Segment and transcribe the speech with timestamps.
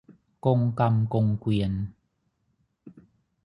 [0.45, 1.71] กงกรรมกงเกวียน